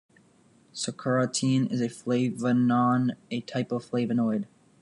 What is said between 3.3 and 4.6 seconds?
type of flavonoid.